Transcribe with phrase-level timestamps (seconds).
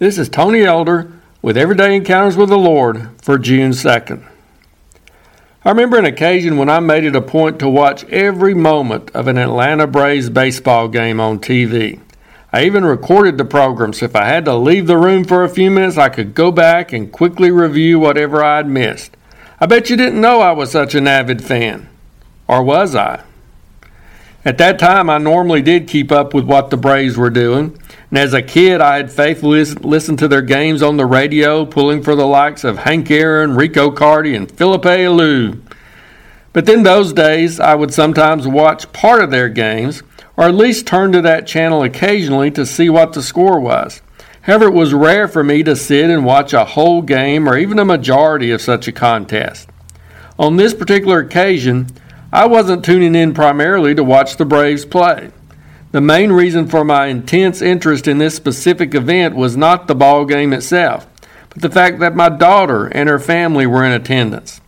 [0.00, 4.26] This is Tony Elder with Everyday Encounters with the Lord for June 2nd.
[5.62, 9.28] I remember an occasion when I made it a point to watch every moment of
[9.28, 12.00] an Atlanta Braves baseball game on TV.
[12.50, 15.50] I even recorded the program so if I had to leave the room for a
[15.50, 19.18] few minutes, I could go back and quickly review whatever I'd missed.
[19.60, 21.90] I bet you didn't know I was such an avid fan.
[22.48, 23.22] Or was I?
[24.42, 27.78] At that time, I normally did keep up with what the Braves were doing.
[28.08, 32.02] And as a kid, I had faithfully listened to their games on the radio, pulling
[32.02, 35.60] for the likes of Hank Aaron, Rico Carty, and Phillip Alou.
[36.54, 40.02] But then those days, I would sometimes watch part of their games,
[40.38, 44.00] or at least turn to that channel occasionally to see what the score was.
[44.42, 47.78] However, it was rare for me to sit and watch a whole game or even
[47.78, 49.68] a majority of such a contest.
[50.38, 51.88] On this particular occasion,
[52.32, 55.30] I wasn't tuning in primarily to watch the Braves play.
[55.90, 60.24] The main reason for my intense interest in this specific event was not the ball
[60.24, 61.08] game itself,
[61.48, 64.60] but the fact that my daughter and her family were in attendance.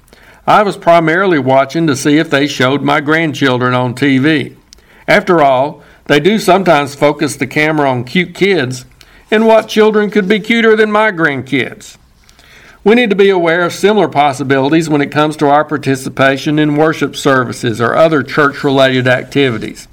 [0.44, 4.56] I was primarily watching to see if they showed my grandchildren on TV.
[5.06, 8.84] After all, they do sometimes focus the camera on cute kids,
[9.30, 11.96] and what children could be cuter than my grandkids?
[12.84, 16.74] We need to be aware of similar possibilities when it comes to our participation in
[16.74, 19.86] worship services or other church related activities.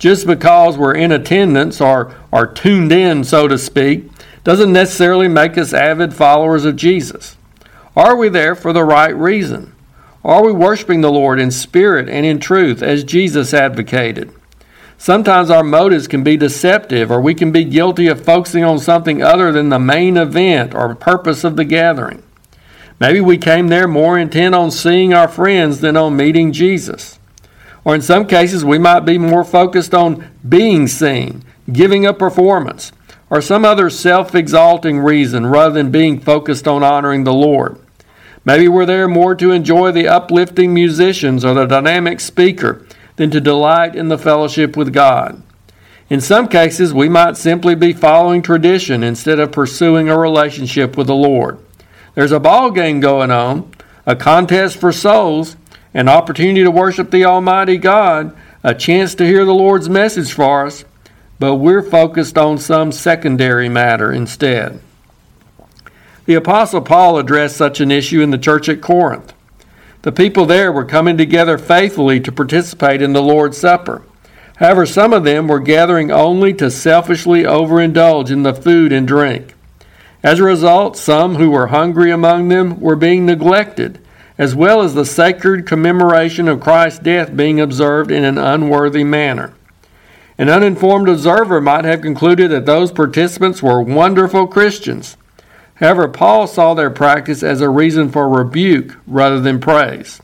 [0.00, 4.10] Just because we're in attendance or are tuned in, so to speak,
[4.42, 7.36] doesn't necessarily make us avid followers of Jesus.
[7.94, 9.72] Are we there for the right reason?
[10.24, 14.34] Are we worshiping the Lord in spirit and in truth as Jesus advocated?
[14.98, 19.22] Sometimes our motives can be deceptive, or we can be guilty of focusing on something
[19.22, 22.23] other than the main event or purpose of the gathering.
[23.04, 27.18] Maybe we came there more intent on seeing our friends than on meeting Jesus.
[27.84, 32.92] Or in some cases, we might be more focused on being seen, giving a performance,
[33.28, 37.78] or some other self exalting reason rather than being focused on honoring the Lord.
[38.42, 42.86] Maybe we're there more to enjoy the uplifting musicians or the dynamic speaker
[43.16, 45.42] than to delight in the fellowship with God.
[46.08, 51.08] In some cases, we might simply be following tradition instead of pursuing a relationship with
[51.08, 51.58] the Lord.
[52.14, 53.72] There's a ball game going on,
[54.06, 55.56] a contest for souls,
[55.92, 60.66] an opportunity to worship the Almighty God, a chance to hear the Lord's message for
[60.66, 60.84] us,
[61.38, 64.80] but we're focused on some secondary matter instead.
[66.26, 69.32] The Apostle Paul addressed such an issue in the church at Corinth.
[70.02, 74.02] The people there were coming together faithfully to participate in the Lord's Supper.
[74.56, 79.53] However, some of them were gathering only to selfishly overindulge in the food and drink.
[80.24, 84.00] As a result, some who were hungry among them were being neglected,
[84.38, 89.52] as well as the sacred commemoration of Christ's death being observed in an unworthy manner.
[90.38, 95.18] An uninformed observer might have concluded that those participants were wonderful Christians.
[95.74, 100.22] However, Paul saw their practice as a reason for rebuke rather than praise.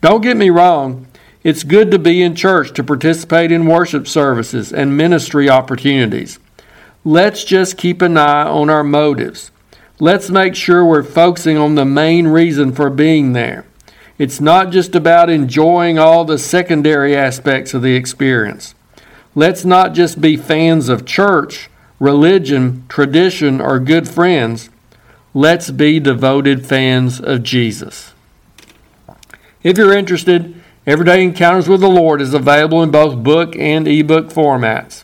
[0.00, 1.08] Don't get me wrong,
[1.42, 6.38] it's good to be in church to participate in worship services and ministry opportunities.
[7.06, 9.50] Let's just keep an eye on our motives.
[10.00, 13.66] Let's make sure we're focusing on the main reason for being there.
[14.16, 18.74] It's not just about enjoying all the secondary aspects of the experience.
[19.34, 21.68] Let's not just be fans of church,
[22.00, 24.70] religion, tradition, or good friends.
[25.34, 28.12] Let's be devoted fans of Jesus.
[29.62, 30.54] If you're interested,
[30.86, 35.03] Everyday Encounters with the Lord is available in both book and ebook formats.